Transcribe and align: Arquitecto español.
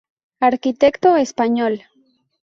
Arquitecto 0.39 1.15
español. 1.15 1.83